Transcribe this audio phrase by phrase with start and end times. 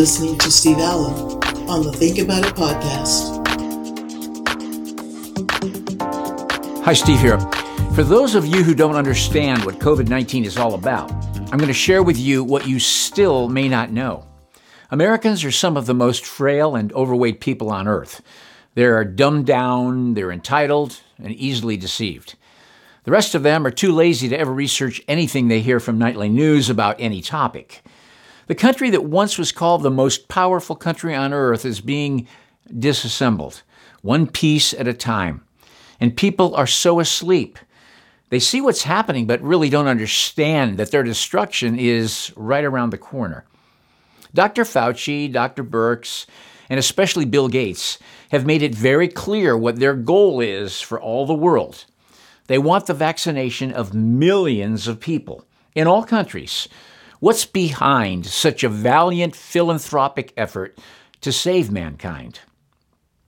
[0.00, 1.12] Listening to Steve Allen
[1.68, 3.36] on the Think About It podcast.
[6.82, 7.38] Hi, Steve here.
[7.94, 11.12] For those of you who don't understand what COVID 19 is all about,
[11.52, 14.26] I'm going to share with you what you still may not know.
[14.90, 18.22] Americans are some of the most frail and overweight people on earth.
[18.72, 22.36] They're dumbed down, they're entitled, and easily deceived.
[23.04, 26.30] The rest of them are too lazy to ever research anything they hear from nightly
[26.30, 27.82] news about any topic.
[28.50, 32.26] The country that once was called the most powerful country on earth is being
[32.76, 33.62] disassembled,
[34.02, 35.44] one piece at a time.
[36.00, 37.60] And people are so asleep.
[38.30, 42.98] They see what's happening, but really don't understand that their destruction is right around the
[42.98, 43.44] corner.
[44.34, 44.64] Dr.
[44.64, 45.62] Fauci, Dr.
[45.62, 46.26] Birx,
[46.68, 48.00] and especially Bill Gates
[48.32, 51.84] have made it very clear what their goal is for all the world.
[52.48, 55.44] They want the vaccination of millions of people
[55.76, 56.66] in all countries
[57.20, 60.78] What's behind such a valiant philanthropic effort
[61.20, 62.40] to save mankind?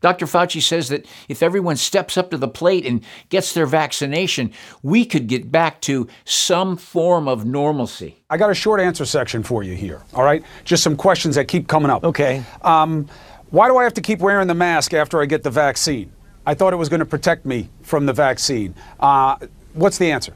[0.00, 0.24] Dr.
[0.24, 4.50] Fauci says that if everyone steps up to the plate and gets their vaccination,
[4.82, 8.16] we could get back to some form of normalcy.
[8.30, 10.42] I got a short answer section for you here, all right?
[10.64, 12.02] Just some questions that keep coming up.
[12.02, 12.42] Okay.
[12.62, 13.08] Um,
[13.50, 16.10] why do I have to keep wearing the mask after I get the vaccine?
[16.46, 18.74] I thought it was going to protect me from the vaccine.
[18.98, 19.36] Uh,
[19.74, 20.34] what's the answer?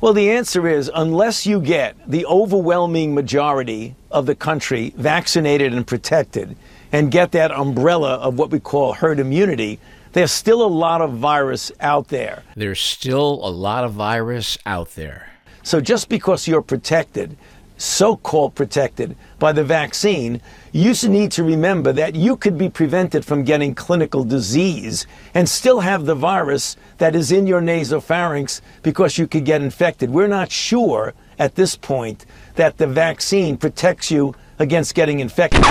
[0.00, 5.86] Well, the answer is unless you get the overwhelming majority of the country vaccinated and
[5.86, 6.56] protected
[6.92, 9.78] and get that umbrella of what we call herd immunity,
[10.12, 12.42] there's still a lot of virus out there.
[12.56, 15.32] There's still a lot of virus out there.
[15.62, 17.36] So just because you're protected
[17.78, 23.24] so called protected by the vaccine, you need to remember that you could be prevented
[23.24, 29.16] from getting clinical disease and still have the virus that is in your nasopharynx because
[29.16, 30.10] you could get infected.
[30.10, 35.64] We're not sure at this point that the vaccine protects you against getting infected.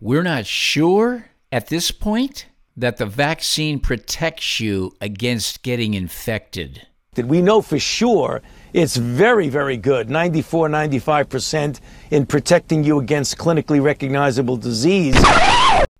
[0.00, 2.46] We're not sure at this point
[2.76, 6.86] that the vaccine protects you against getting infected.
[7.16, 8.40] We know for sure
[8.72, 15.14] it's very, very good 94, 95% in protecting you against clinically recognizable disease.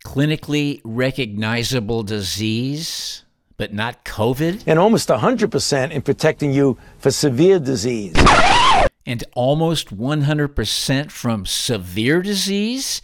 [0.05, 3.25] Clinically recognizable disease,
[3.57, 4.65] but not COVID?
[4.67, 8.15] And almost 100% in protecting you for severe disease.
[9.05, 13.03] And almost 100% from severe disease?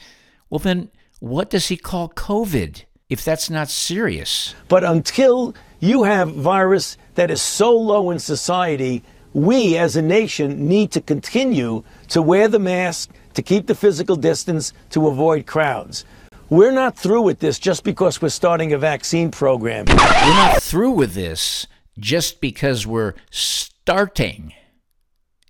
[0.48, 4.54] Well, then what does he call COVID if that's not serious?
[4.68, 9.02] But until you have virus that is so low in society
[9.36, 14.16] we as a nation need to continue to wear the mask, to keep the physical
[14.16, 16.06] distance, to avoid crowds.
[16.48, 19.84] We're not through with this just because we're starting a vaccine program.
[19.88, 21.66] We're not through with this
[21.98, 24.54] just because we're starting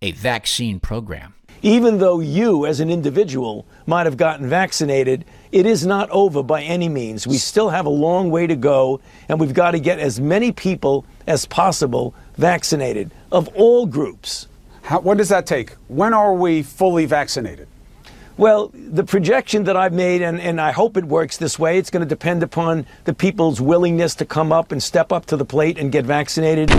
[0.03, 1.35] a vaccine program.
[1.63, 6.63] Even though you, as an individual, might have gotten vaccinated, it is not over by
[6.63, 7.27] any means.
[7.27, 10.53] We still have a long way to go, and we've got to get as many
[10.53, 14.49] people as possible vaccinated of all groups.
[14.83, 15.73] How, what does that take?
[15.89, 17.69] When are we fully vaccinated?
[18.37, 21.89] Well, the projection that I've made, and, and I hope it works this way, it's
[21.89, 25.45] going to depend upon the people's willingness to come up and step up to the
[25.47, 26.71] plate and get vaccinated.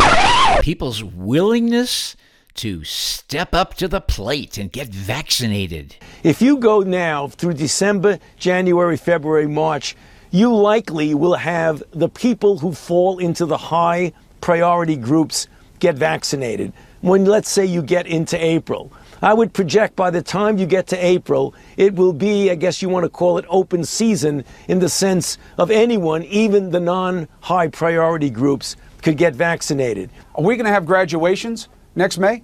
[0.61, 2.15] People's willingness
[2.55, 5.95] to step up to the plate and get vaccinated.
[6.23, 9.95] If you go now through December, January, February, March,
[10.29, 15.47] you likely will have the people who fall into the high priority groups
[15.79, 16.73] get vaccinated.
[17.01, 20.87] When, let's say, you get into April, I would project by the time you get
[20.87, 24.79] to April, it will be, I guess you want to call it open season in
[24.79, 30.09] the sense of anyone, even the non high priority groups, could get vaccinated.
[30.35, 32.43] Are we going to have graduations next May?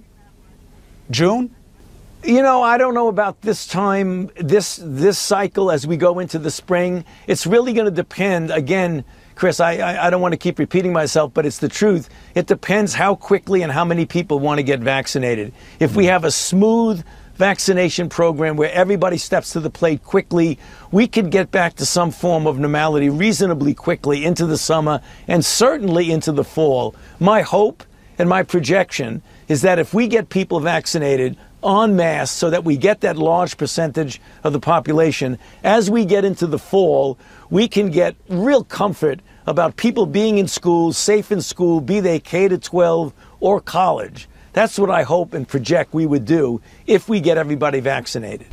[1.10, 1.54] June?
[2.24, 6.38] You know, I don't know about this time, this this cycle as we go into
[6.38, 7.04] the spring.
[7.26, 9.04] It's really going to depend again
[9.34, 12.08] Chris, I, I, I don't want to keep repeating myself, but it's the truth.
[12.34, 15.52] It depends how quickly and how many people want to get vaccinated.
[15.80, 16.08] If we mm.
[16.10, 17.04] have a smooth
[17.36, 20.58] vaccination program where everybody steps to the plate quickly,
[20.92, 25.44] we could get back to some form of normality reasonably quickly into the summer and
[25.44, 26.94] certainly into the fall.
[27.18, 27.82] My hope
[28.18, 32.76] and my projection is that if we get people vaccinated en masse so that we
[32.76, 37.18] get that large percentage of the population, as we get into the fall,
[37.50, 42.20] we can get real comfort about people being in school, safe in school, be they
[42.20, 44.28] K to 12 or college.
[44.52, 48.46] That's what I hope and project we would do if we get everybody vaccinated.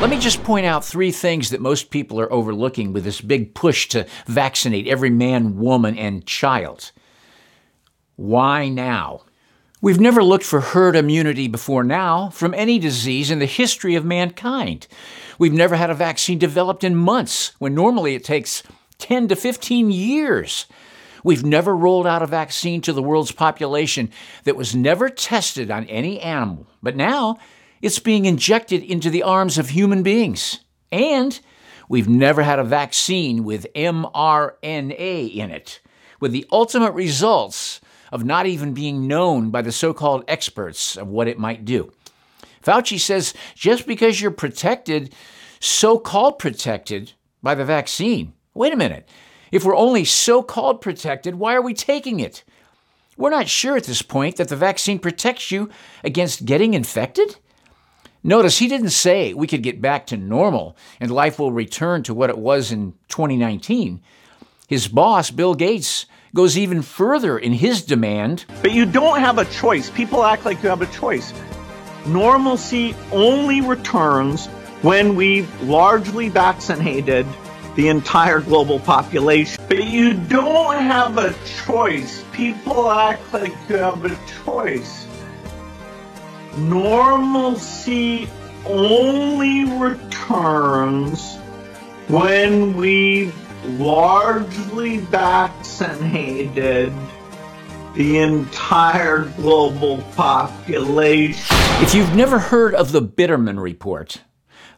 [0.00, 3.54] Let me just point out three things that most people are overlooking with this big
[3.54, 6.90] push to vaccinate every man, woman, and child.
[8.16, 9.22] Why now?
[9.82, 14.06] We've never looked for herd immunity before now from any disease in the history of
[14.06, 14.86] mankind.
[15.38, 18.62] We've never had a vaccine developed in months when normally it takes
[18.98, 20.64] 10 to 15 years.
[21.22, 24.10] We've never rolled out a vaccine to the world's population
[24.44, 27.36] that was never tested on any animal, but now
[27.82, 30.60] it's being injected into the arms of human beings.
[30.90, 31.38] And
[31.86, 35.80] we've never had a vaccine with mRNA in it,
[36.18, 37.82] with the ultimate results
[38.16, 41.92] of not even being known by the so called experts of what it might do.
[42.64, 45.14] Fauci says just because you're protected,
[45.60, 49.06] so called protected, by the vaccine, wait a minute.
[49.52, 52.42] If we're only so called protected, why are we taking it?
[53.18, 55.68] We're not sure at this point that the vaccine protects you
[56.02, 57.36] against getting infected.
[58.24, 62.14] Notice he didn't say we could get back to normal and life will return to
[62.14, 64.00] what it was in 2019.
[64.68, 68.44] His boss, Bill Gates, goes even further in his demand.
[68.62, 69.90] But you don't have a choice.
[69.90, 71.32] People act like you have a choice.
[72.06, 74.46] Normalcy only returns
[74.82, 77.26] when we've largely vaccinated
[77.74, 79.62] the entire global population.
[79.68, 81.34] But you don't have a
[81.64, 82.24] choice.
[82.32, 85.06] People act like you have a choice.
[86.56, 88.28] Normalcy
[88.64, 91.36] only returns
[92.08, 93.34] when we've
[93.64, 96.92] largely vaccinated
[97.94, 101.56] the entire global population.
[101.82, 104.22] If you've never heard of the Biderman Report,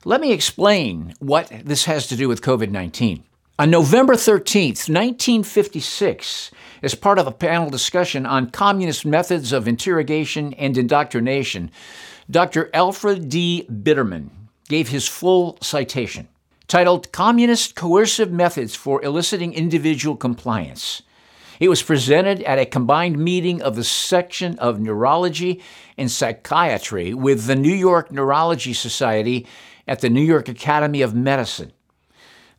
[0.04, 3.24] let me explain what this has to do with COVID 19.
[3.58, 10.54] On November 13th, 1956, as part of a panel discussion on communist methods of interrogation
[10.54, 11.72] and indoctrination,
[12.30, 12.70] Dr.
[12.72, 13.66] Alfred D.
[13.68, 14.28] Biderman
[14.68, 16.28] gave his full citation
[16.68, 21.02] titled Communist Coercive Methods for Eliciting Individual Compliance.
[21.60, 25.62] It was presented at a combined meeting of the section of neurology
[25.96, 29.46] and psychiatry with the New York Neurology Society
[29.88, 31.72] at the New York Academy of Medicine.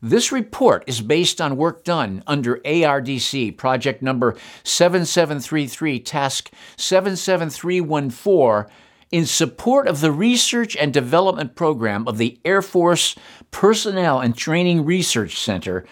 [0.02, 4.34] This report is based on work done under ARDC, project number
[4.64, 8.74] 7733, task 77314
[9.10, 13.16] in support of the research and development program of the Air Force
[13.50, 15.84] Personnel and Training Research Center,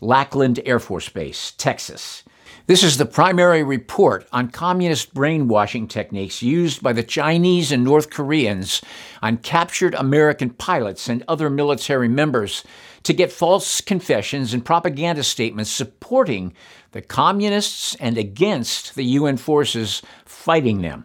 [0.00, 2.22] Lackland Air Force Base, Texas.
[2.66, 8.10] This is the primary report on communist brainwashing techniques used by the Chinese and North
[8.10, 8.82] Koreans
[9.22, 12.64] on captured American pilots and other military members
[13.04, 16.52] to get false confessions and propaganda statements supporting
[16.90, 21.04] the communists and against the UN forces fighting them.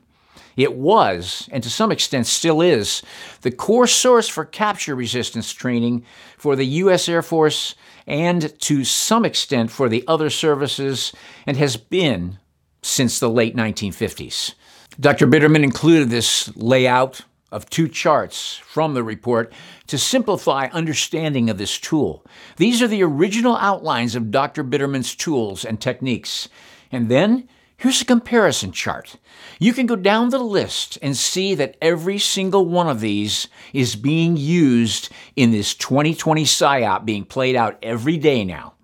[0.57, 3.01] It was, and to some extent still is,
[3.41, 6.05] the core source for capture resistance training
[6.37, 7.07] for the U.S.
[7.07, 7.75] Air Force
[8.07, 11.13] and to some extent for the other services,
[11.45, 12.39] and has been
[12.81, 14.55] since the late 1950s.
[14.99, 15.27] Dr.
[15.27, 17.21] Biderman included this layout
[17.51, 19.53] of two charts from the report
[19.87, 22.25] to simplify understanding of this tool.
[22.57, 24.63] These are the original outlines of Dr.
[24.63, 26.49] Biderman's tools and techniques.
[26.91, 27.47] And then
[27.81, 29.15] Here's a comparison chart.
[29.57, 33.95] You can go down the list and see that every single one of these is
[33.95, 38.75] being used in this 2020 PSYOP being played out every day now.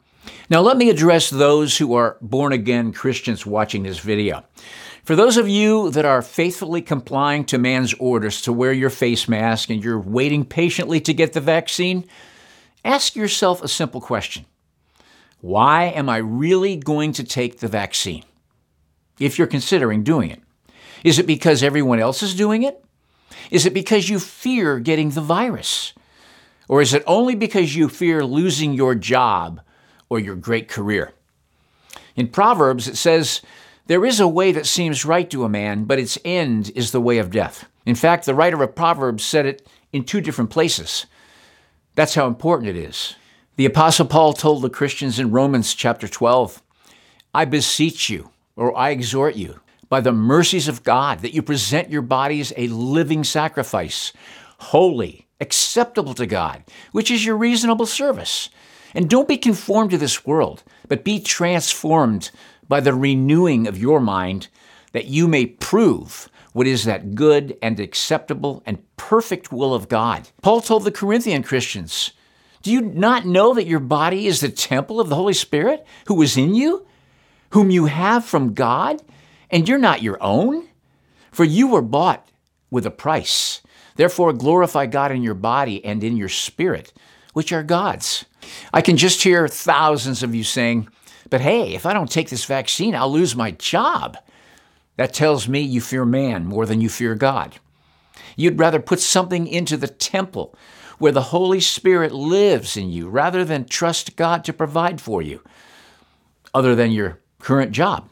[0.49, 4.43] Now, let me address those who are born again Christians watching this video.
[5.03, 9.27] For those of you that are faithfully complying to man's orders to wear your face
[9.27, 12.03] mask and you're waiting patiently to get the vaccine,
[12.83, 14.47] ask yourself a simple question
[15.39, 18.23] Why am I really going to take the vaccine?
[19.19, 20.41] If you're considering doing it?
[21.03, 22.83] Is it because everyone else is doing it?
[23.51, 25.93] Is it because you fear getting the virus?
[26.67, 29.61] Or is it only because you fear losing your job
[30.09, 31.13] or your great career?
[32.15, 33.41] In Proverbs, it says,
[33.85, 37.01] There is a way that seems right to a man, but its end is the
[37.01, 37.65] way of death.
[37.85, 41.05] In fact, the writer of Proverbs said it in two different places.
[41.95, 43.15] That's how important it is.
[43.55, 46.61] The Apostle Paul told the Christians in Romans chapter 12,
[47.33, 51.89] I beseech you, or I exhort you, by the mercies of God, that you present
[51.89, 54.11] your bodies a living sacrifice,
[54.57, 58.49] holy, acceptable to God, which is your reasonable service.
[58.93, 62.31] And don't be conformed to this world, but be transformed
[62.67, 64.47] by the renewing of your mind,
[64.91, 70.29] that you may prove what is that good and acceptable and perfect will of God.
[70.41, 72.11] Paul told the Corinthian Christians,
[72.63, 76.19] Do you not know that your body is the temple of the Holy Spirit who
[76.23, 76.86] is in you?
[77.51, 79.01] Whom you have from God,
[79.49, 80.67] and you're not your own?
[81.31, 82.27] For you were bought
[82.69, 83.61] with a price.
[83.95, 86.93] Therefore, glorify God in your body and in your spirit,
[87.33, 88.25] which are God's.
[88.73, 90.87] I can just hear thousands of you saying,
[91.29, 94.17] But hey, if I don't take this vaccine, I'll lose my job.
[94.97, 97.55] That tells me you fear man more than you fear God.
[98.35, 100.55] You'd rather put something into the temple
[100.97, 105.43] where the Holy Spirit lives in you rather than trust God to provide for you,
[106.53, 108.09] other than your current job.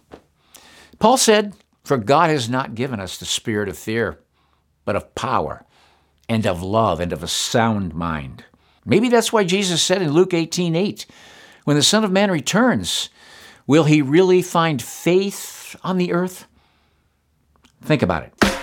[1.00, 1.54] Paul said,
[1.84, 4.20] For God has not given us the spirit of fear,
[4.86, 5.66] but of power
[6.30, 8.46] and of love and of a sound mind.
[8.86, 11.06] Maybe that's why Jesus said in Luke 18 8,
[11.64, 13.10] When the Son of Man returns,
[13.68, 16.48] will he really find faith on the earth?
[17.82, 18.55] Think about it.